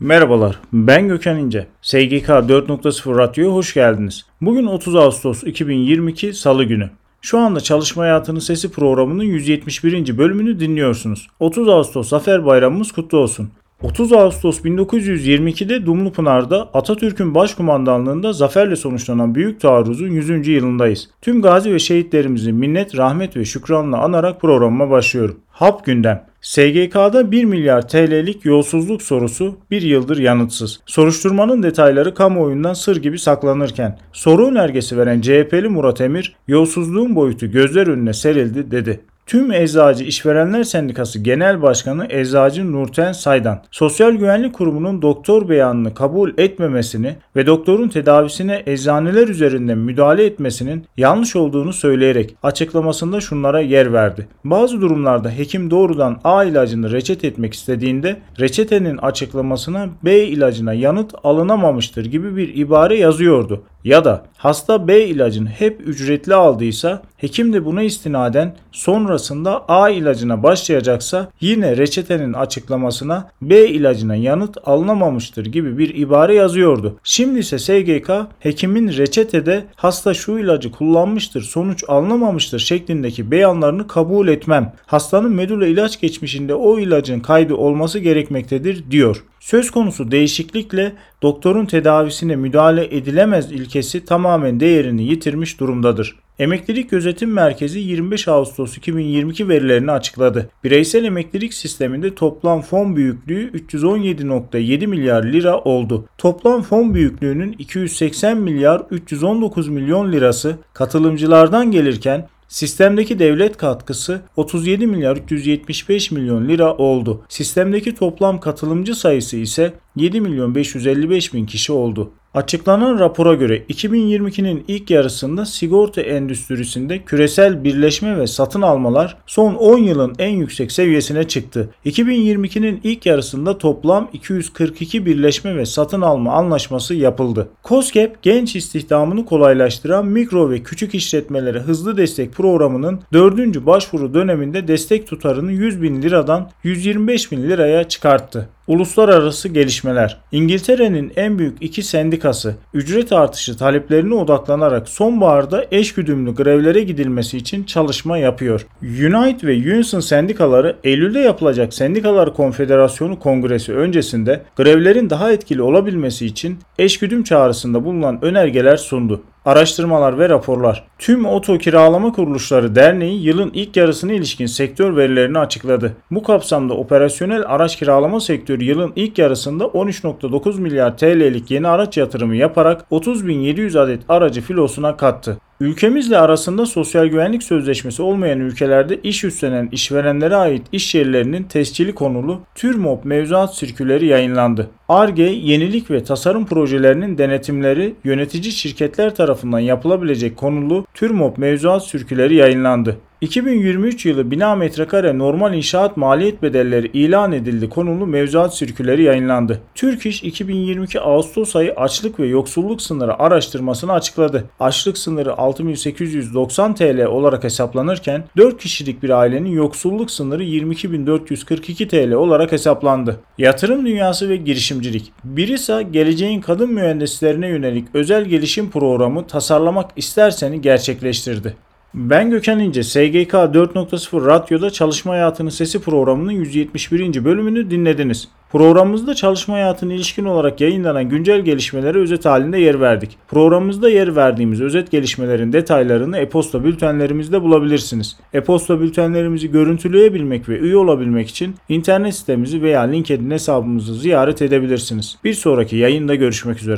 [0.00, 1.66] Merhabalar, ben Gökhan İnce.
[1.82, 4.26] SGK 4.0 Radyo'ya hoş geldiniz.
[4.40, 6.90] Bugün 30 Ağustos 2022 Salı günü.
[7.20, 10.18] Şu anda Çalışma Hayatının Sesi programının 171.
[10.18, 11.28] bölümünü dinliyorsunuz.
[11.40, 13.50] 30 Ağustos Zafer Bayramımız kutlu olsun.
[13.82, 20.48] 30 Ağustos 1922'de Dumlupınar'da Atatürk'ün başkumandanlığında zaferle sonuçlanan büyük taarruzun 100.
[20.48, 21.08] yılındayız.
[21.22, 25.40] Tüm gazi ve şehitlerimizi minnet, rahmet ve şükranla anarak programıma başlıyorum.
[25.48, 26.27] Hap gündem.
[26.40, 30.80] SGK'da 1 milyar TL'lik yolsuzluk sorusu bir yıldır yanıtsız.
[30.86, 37.86] Soruşturmanın detayları kamuoyundan sır gibi saklanırken soru önergesi veren CHP'li Murat Emir yolsuzluğun boyutu gözler
[37.86, 39.00] önüne serildi dedi.
[39.28, 46.32] Tüm Eczacı İşverenler Sendikası Genel Başkanı Eczacı Nurten Saydan, Sosyal Güvenlik Kurumu'nun doktor beyanını kabul
[46.38, 54.28] etmemesini ve doktorun tedavisine eczaneler üzerinden müdahale etmesinin yanlış olduğunu söyleyerek açıklamasında şunlara yer verdi.
[54.44, 62.04] Bazı durumlarda hekim doğrudan A ilacını reçet etmek istediğinde reçetenin açıklamasına B ilacına yanıt alınamamıştır
[62.04, 63.62] gibi bir ibare yazıyordu.
[63.84, 70.42] Ya da hasta B ilacını hep ücretli aldıysa hekim de buna istinaden sonrasında A ilacına
[70.42, 76.96] başlayacaksa yine reçetenin açıklamasına B ilacına yanıt alınamamıştır gibi bir ibare yazıyordu.
[77.04, 84.72] Şimdi ise SGK hekimin reçetede hasta şu ilacı kullanmıştır sonuç alınamamıştır şeklindeki beyanlarını kabul etmem.
[84.86, 89.24] Hastanın medula ilaç geçmişinde o ilacın kaydı olması gerekmektedir diyor.
[89.40, 96.16] Söz konusu değişiklikle doktorun tedavisine müdahale edilemez ilkesi tamamen değerini yitirmiş durumdadır.
[96.38, 100.50] Emeklilik Gözetim Merkezi 25 Ağustos 2022 verilerini açıkladı.
[100.64, 106.08] Bireysel emeklilik sisteminde toplam fon büyüklüğü 317.7 milyar lira oldu.
[106.18, 115.16] Toplam fon büyüklüğünün 280 milyar 319 milyon lirası katılımcılardan gelirken Sistemdeki devlet katkısı 37 milyar
[115.16, 117.24] 375 milyon lira oldu.
[117.28, 122.12] Sistemdeki toplam katılımcı sayısı ise 7 milyon 555 bin kişi oldu.
[122.34, 129.78] Açıklanan rapora göre 2022'nin ilk yarısında sigorta endüstrisinde küresel birleşme ve satın almalar son 10
[129.78, 131.70] yılın en yüksek seviyesine çıktı.
[131.86, 137.48] 2022'nin ilk yarısında toplam 242 birleşme ve satın alma anlaşması yapıldı.
[137.64, 143.66] COSGAP genç istihdamını kolaylaştıran mikro ve küçük işletmelere hızlı destek programının 4.
[143.66, 148.48] başvuru döneminde destek tutarını 100 bin liradan 125 bin liraya çıkarttı.
[148.68, 150.20] Uluslararası gelişmeler.
[150.32, 158.18] İngiltere'nin en büyük iki sendikası ücret artışı taleplerine odaklanarak sonbaharda eşgüdümlü grevlere gidilmesi için çalışma
[158.18, 158.66] yapıyor.
[158.82, 166.58] Unite ve Unison sendikaları Eylül'de yapılacak Sendikalar Konfederasyonu Kongresi öncesinde grevlerin daha etkili olabilmesi için
[166.78, 169.22] eşgüdüm çağrısında bulunan önergeler sundu.
[169.48, 170.84] Araştırmalar ve raporlar.
[170.98, 175.96] Tüm Oto Kiralama Kuruluşları Derneği yılın ilk yarısına ilişkin sektör verilerini açıkladı.
[176.10, 182.36] Bu kapsamda operasyonel araç kiralama sektörü yılın ilk yarısında 13.9 milyar TL'lik yeni araç yatırımı
[182.36, 185.38] yaparak 30.700 adet aracı filosuna kattı.
[185.60, 192.40] Ülkemizle arasında sosyal güvenlik sözleşmesi olmayan ülkelerde iş üstlenen işverenlere ait iş yerlerinin tescili konulu
[192.54, 194.70] TÜRMOP mevzuat sirküleri yayınlandı.
[194.88, 202.96] ARGE, yenilik ve tasarım projelerinin denetimleri yönetici şirketler tarafından yapılabilecek konulu TÜRMOP mevzuat sirküleri yayınlandı.
[203.20, 209.60] 2023 yılı bina metrekare normal inşaat maliyet bedelleri ilan edildi konulu mevzuat sirküleri yayınlandı.
[209.74, 214.44] Türk İş 2022 Ağustos ayı açlık ve yoksulluk sınırı araştırmasını açıkladı.
[214.60, 222.52] Açlık sınırı 6890 TL olarak hesaplanırken 4 kişilik bir ailenin yoksulluk sınırı 22442 TL olarak
[222.52, 223.20] hesaplandı.
[223.38, 225.12] Yatırım dünyası ve girişimcilik.
[225.24, 231.67] Birisa geleceğin kadın mühendislerine yönelik özel gelişim programı tasarlamak isterseni gerçekleştirdi.
[231.94, 237.24] Ben Gökhan İnce, SGK 4.0 Radyo'da Çalışma Hayatının Sesi programının 171.
[237.24, 238.28] bölümünü dinlediniz.
[238.52, 243.16] Programımızda çalışma hayatına ilişkin olarak yayınlanan güncel gelişmelere özet halinde yer verdik.
[243.28, 248.16] Programımızda yer verdiğimiz özet gelişmelerin detaylarını e-posta bültenlerimizde bulabilirsiniz.
[248.32, 255.18] E-posta bültenlerimizi görüntüleyebilmek ve üye olabilmek için internet sitemizi veya LinkedIn hesabımızı ziyaret edebilirsiniz.
[255.24, 256.76] Bir sonraki yayında görüşmek üzere.